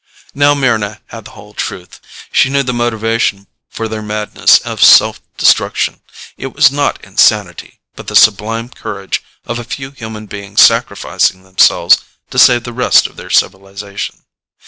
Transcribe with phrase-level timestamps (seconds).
[0.33, 1.99] Now Mryna had the whole truth.
[2.31, 6.01] She knew the motivation for their madness of self destruction.
[6.37, 11.99] It was not insanity, but the sublime courage of a few human beings sacrificing themselves
[12.31, 14.25] to save the rest of their civilization.